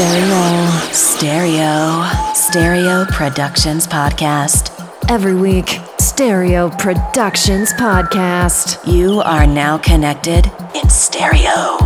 Stereo, 0.00 0.92
Stereo, 0.92 2.32
Stereo 2.32 3.04
Productions 3.12 3.86
Podcast. 3.86 4.70
Every 5.10 5.34
week, 5.34 5.78
Stereo 5.98 6.70
Productions 6.70 7.74
Podcast. 7.74 8.78
You 8.90 9.20
are 9.20 9.46
now 9.46 9.76
connected 9.76 10.50
in 10.74 10.88
stereo. 10.88 11.76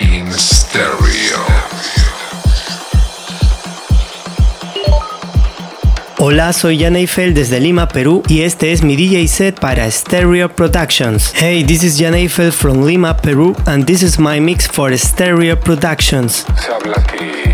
In 0.00 0.30
stereo. 0.30 2.15
Hola, 6.18 6.54
soy 6.54 6.78
Jeaneiffel 6.78 7.34
desde 7.34 7.60
Lima, 7.60 7.88
Perú, 7.88 8.22
y 8.26 8.40
este 8.40 8.72
es 8.72 8.82
mi 8.82 8.96
DJ 8.96 9.28
set 9.28 9.60
para 9.60 9.90
Stereo 9.90 10.48
Productions. 10.48 11.34
Hey, 11.34 11.62
this 11.62 11.84
is 11.84 11.98
Jeaneiffel 12.00 12.52
from 12.52 12.86
Lima, 12.86 13.14
Peru, 13.14 13.54
and 13.66 13.84
this 13.84 14.02
is 14.02 14.18
my 14.18 14.40
mix 14.40 14.66
for 14.66 14.96
Stereo 14.96 15.60
Productions. 15.60 16.46
Se 16.58 16.72
habla 16.72 16.96
aquí. 16.96 17.45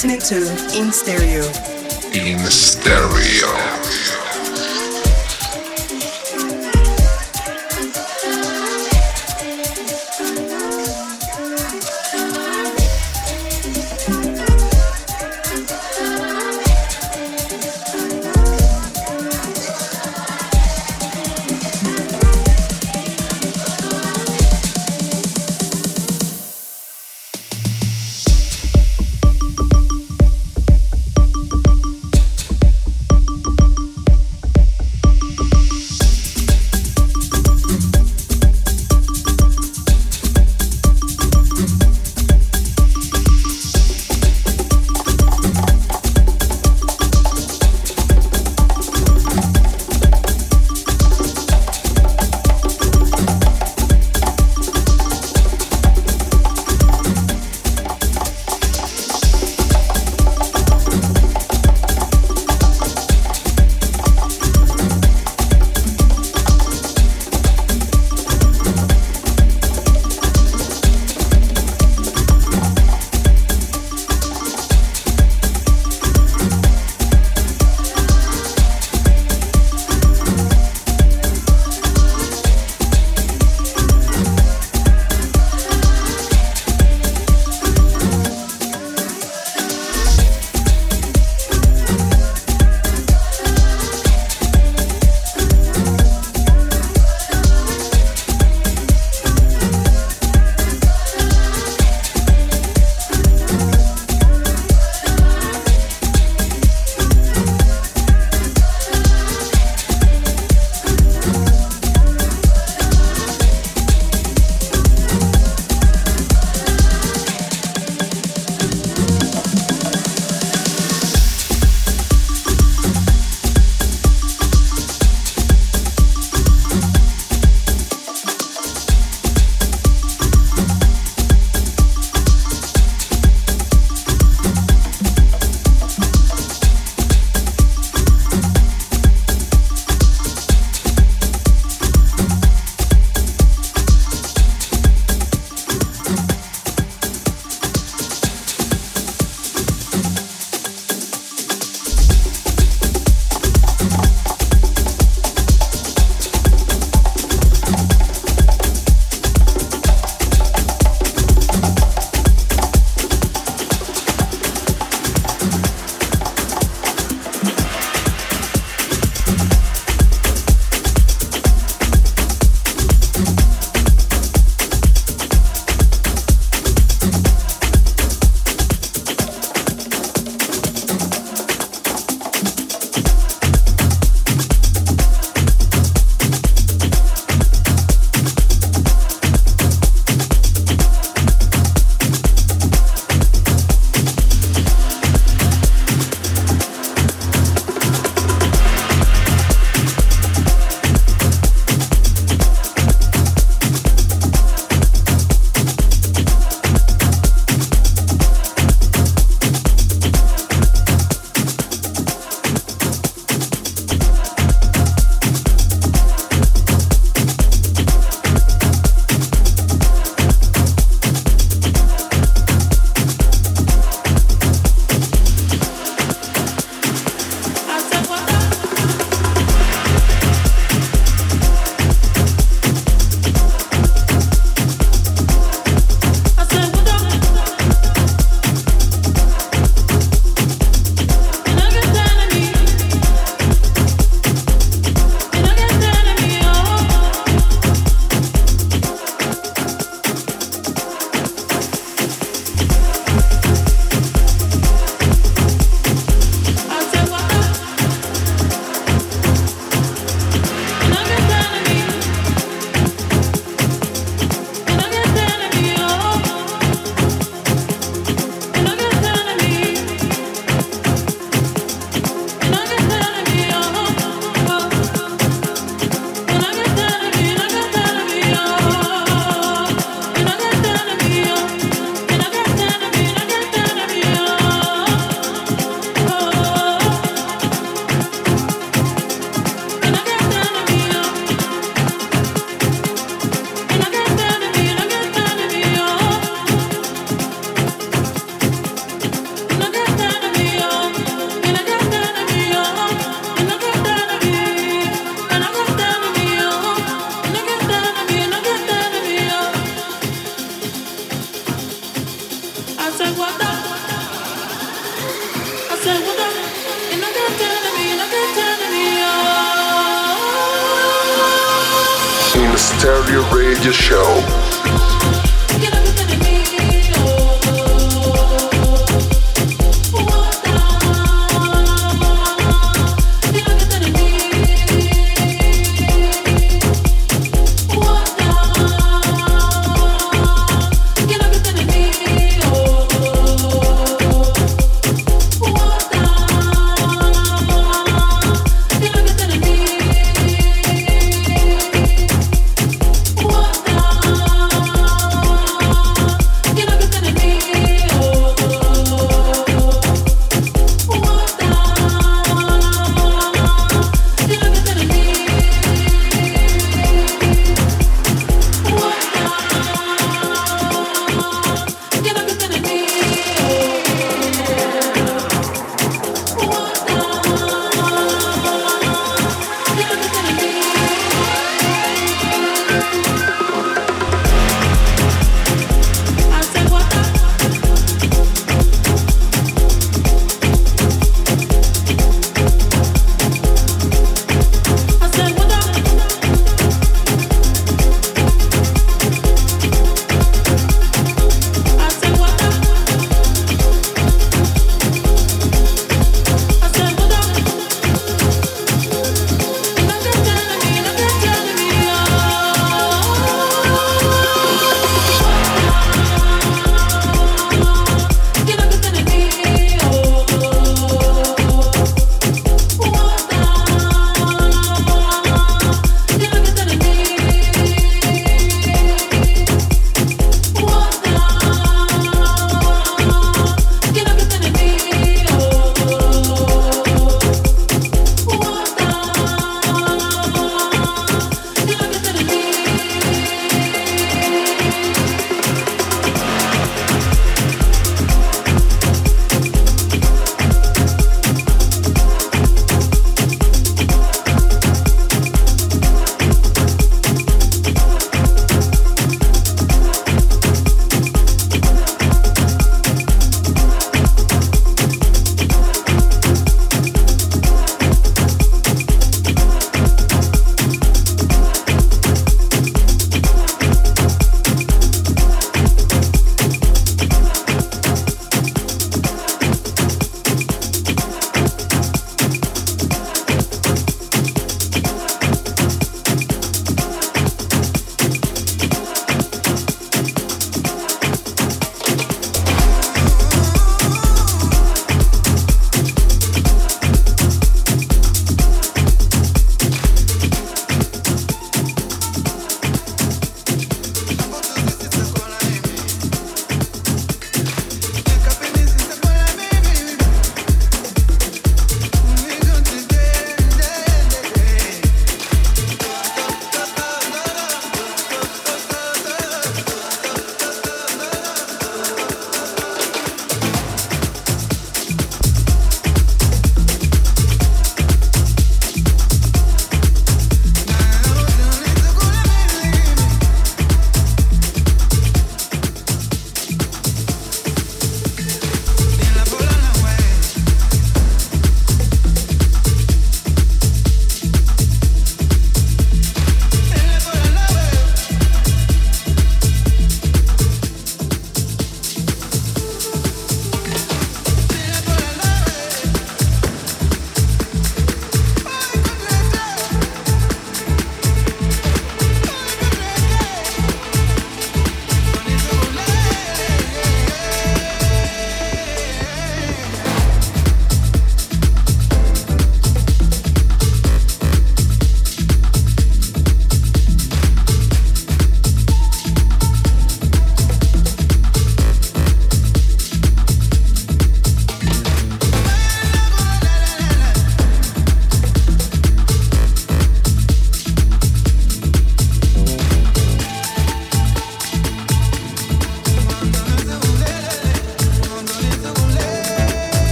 Listening 0.00 0.20
to 0.20 0.78
In 0.78 0.92
Stereo. 0.92 1.42
In 2.14 2.38
Stereo. 2.38 3.87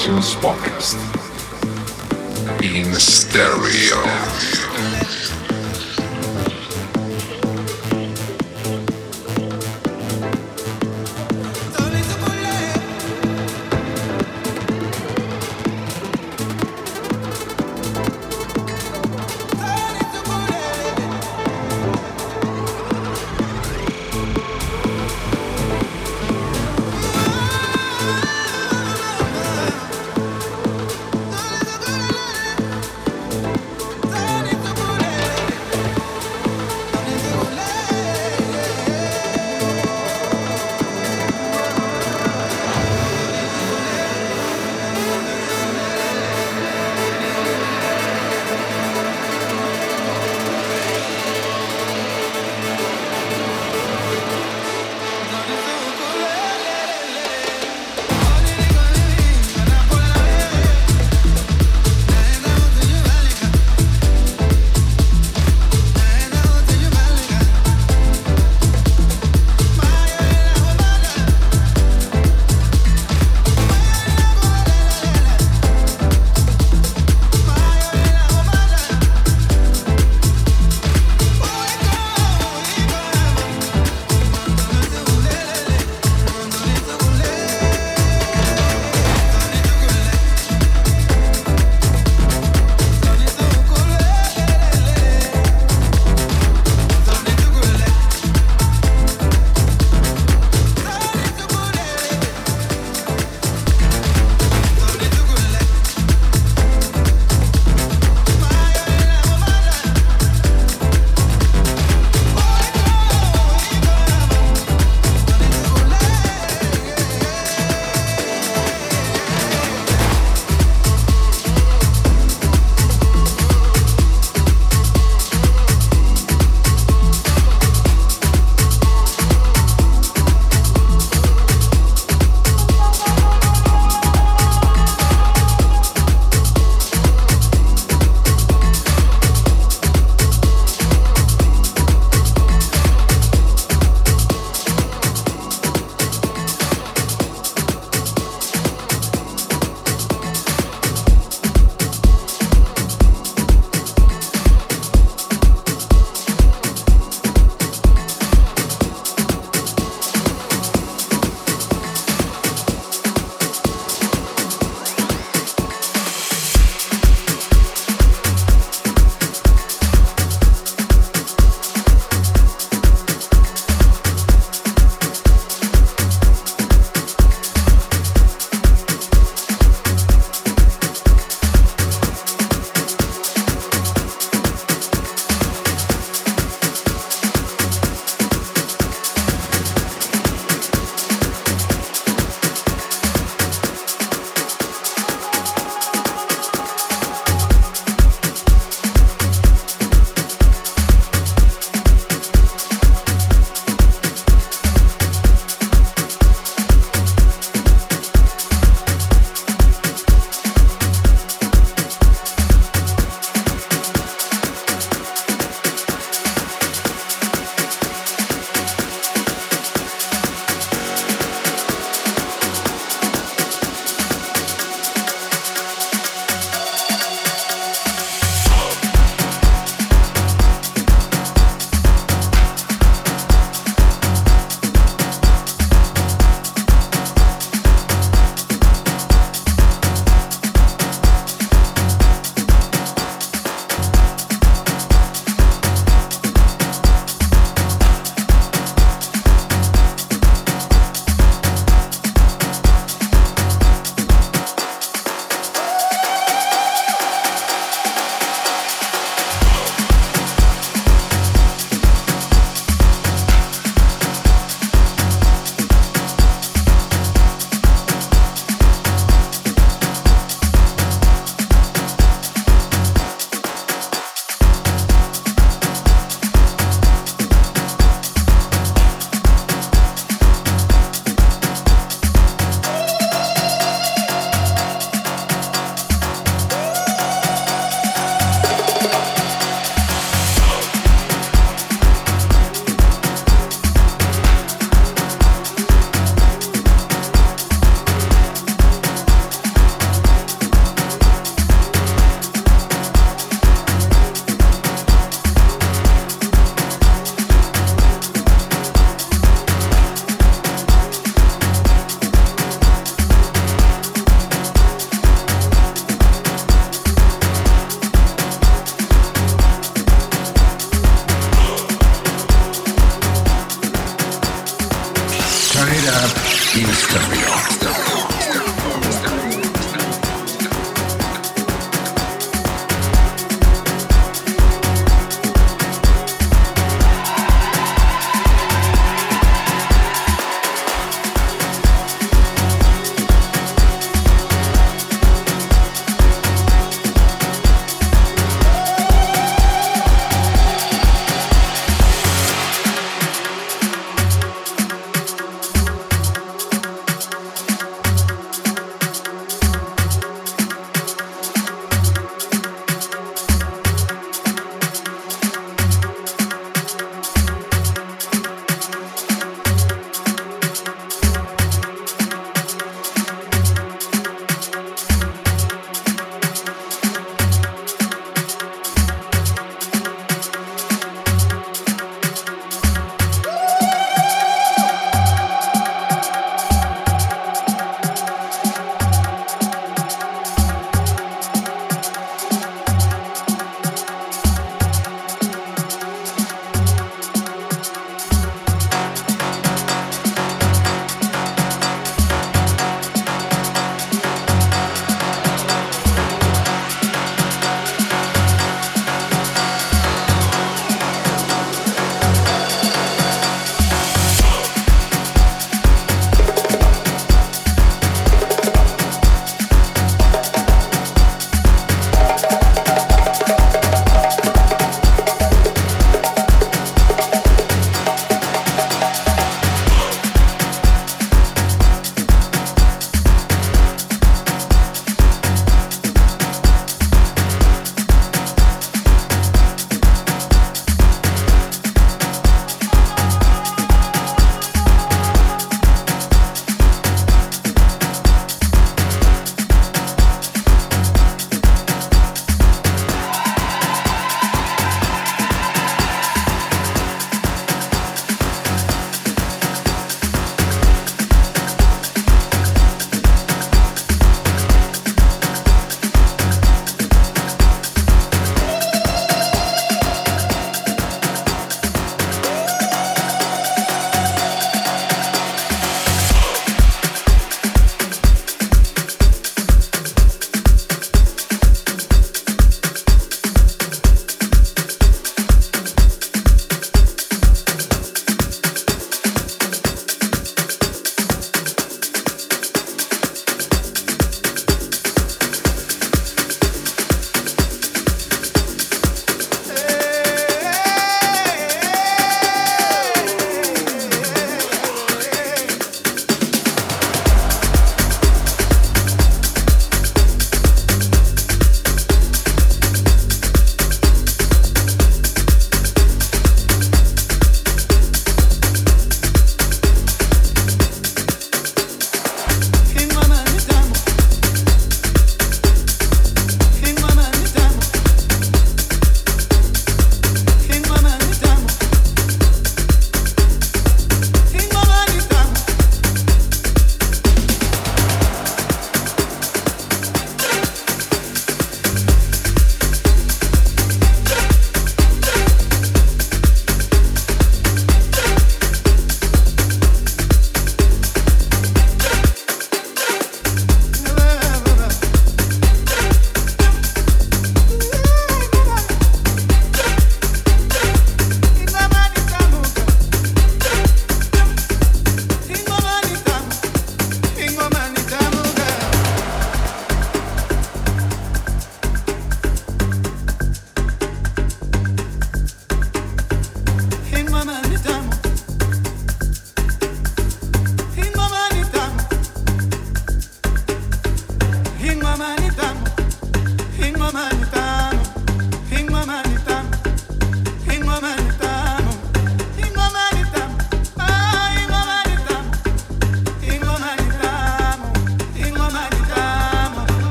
Productions 0.00 0.34
Podcast. 0.36 1.09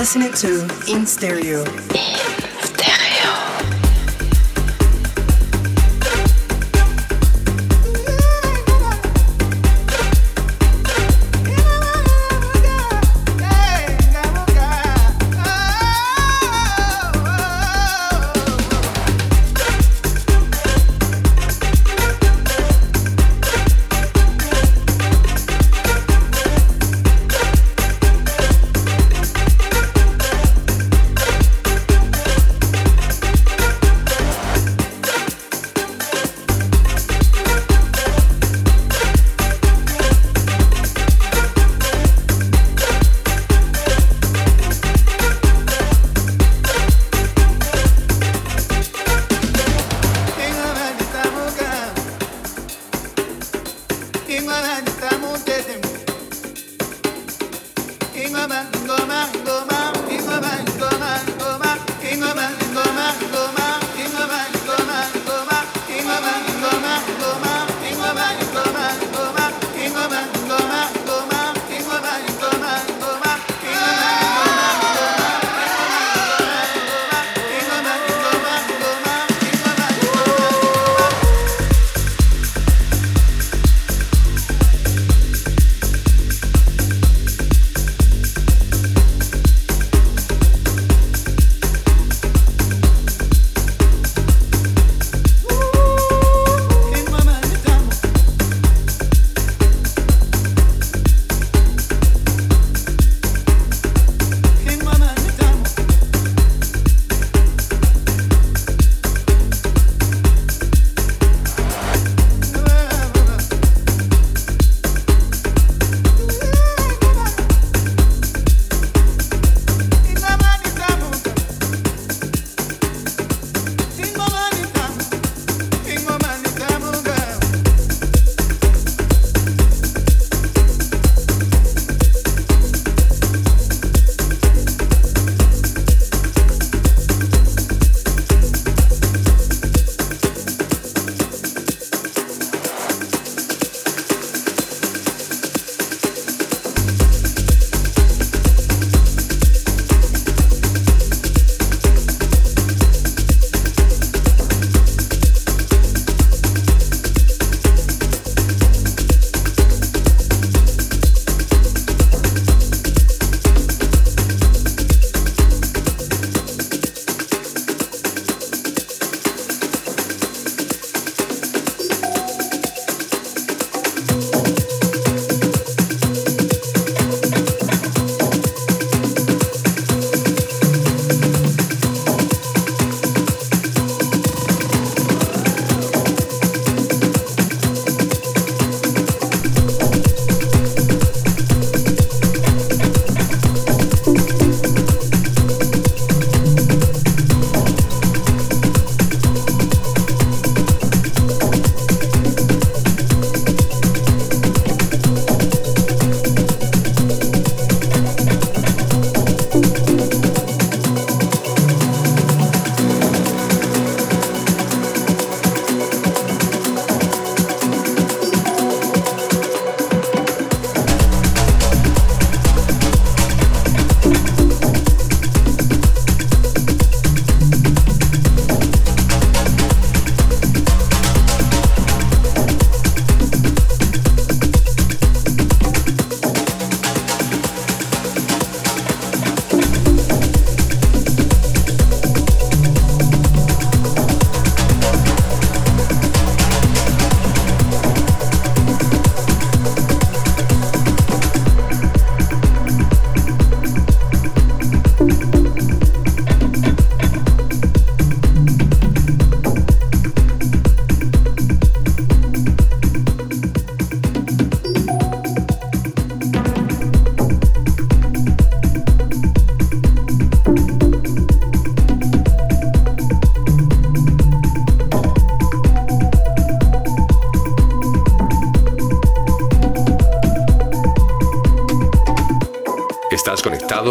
Listening 0.00 0.32
to 0.32 0.62
In 0.90 1.04
Stereo. 1.04 1.62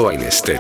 a 0.07 0.13
Inestel. 0.13 0.58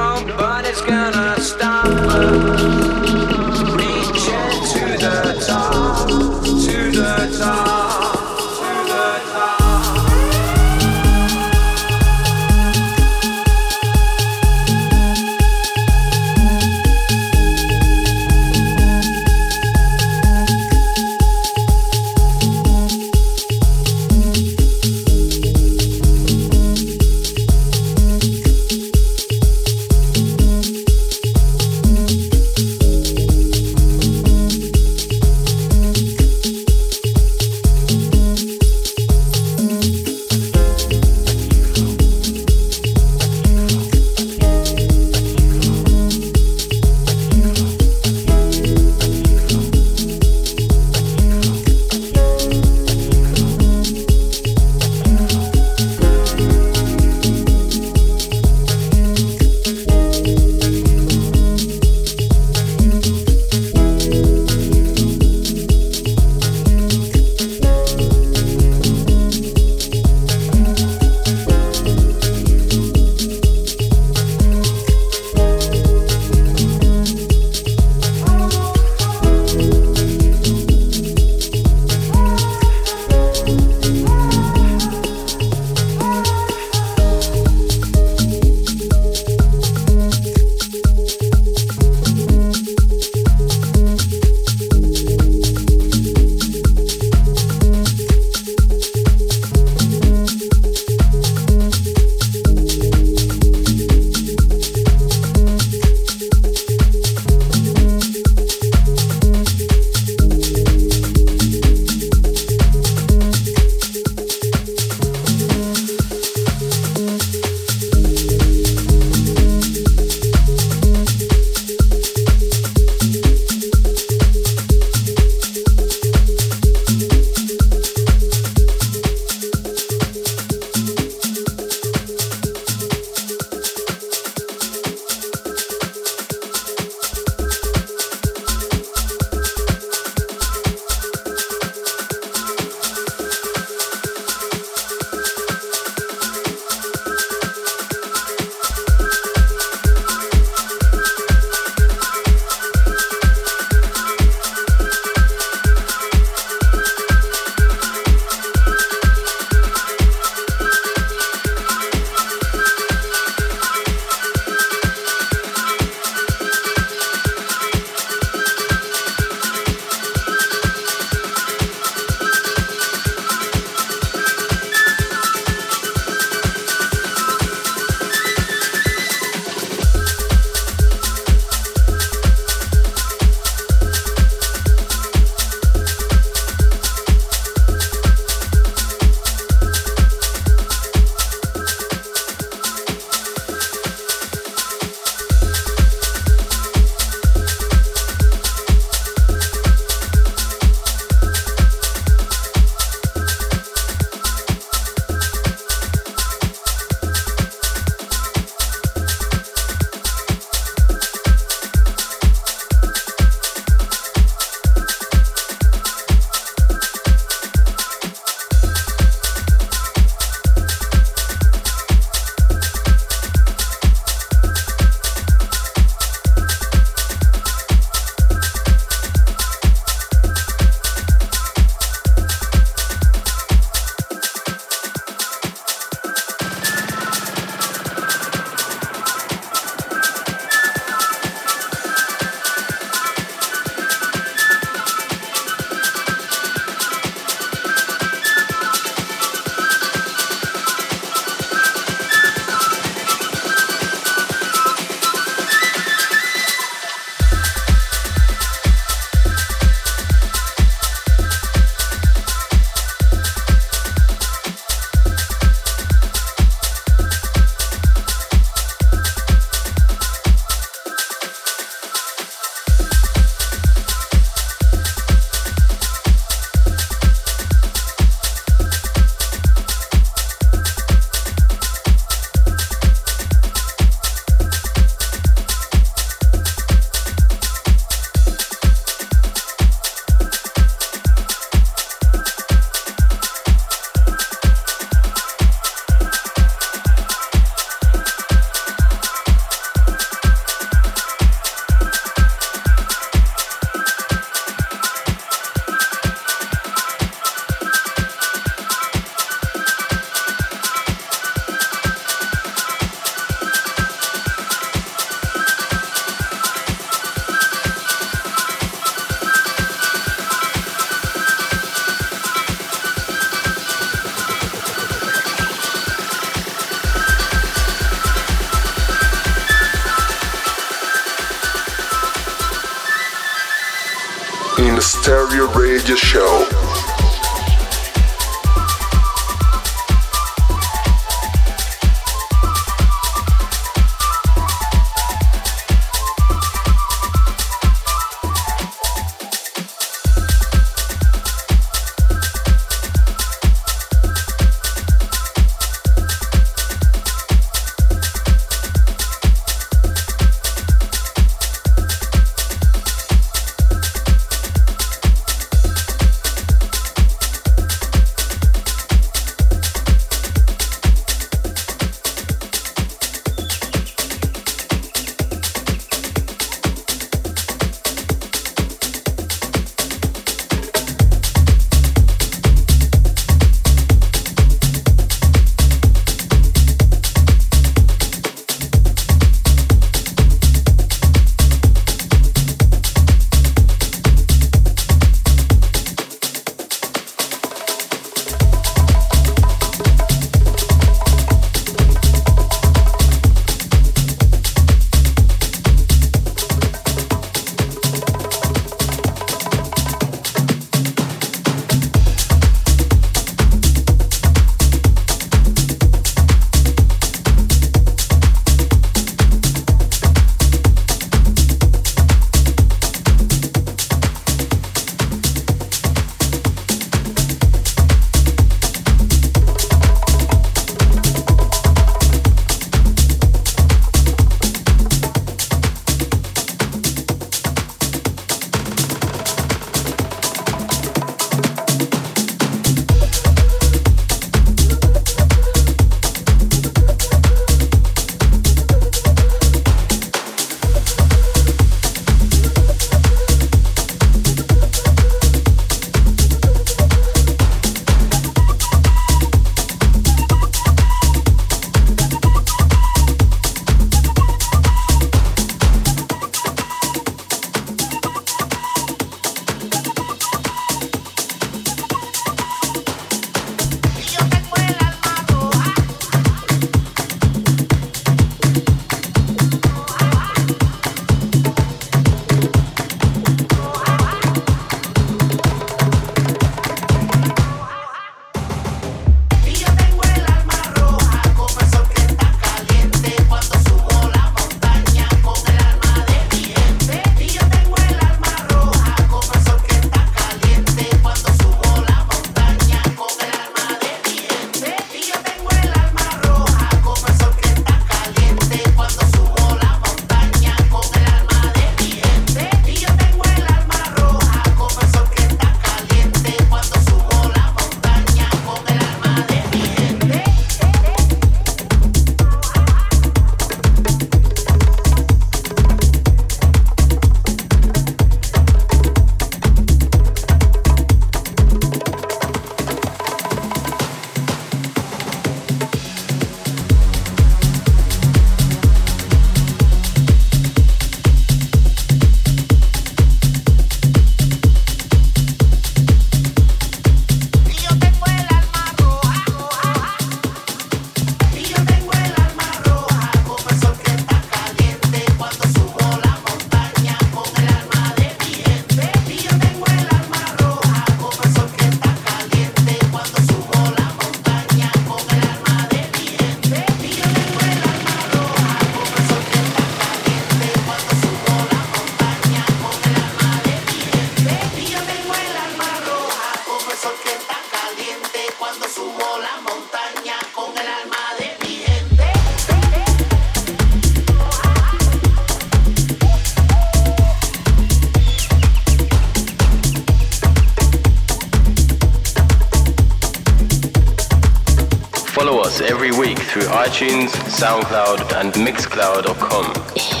iTunes, 596.65 597.09
SoundCloud, 597.29 598.19
and 598.19 598.33
Mixcloud.com. 598.33 600.00